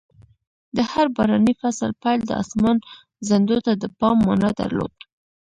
[0.75, 2.77] د هر باراني فصل پیل د اسمان
[3.27, 4.93] ځنډو ته د پام مانا درلود.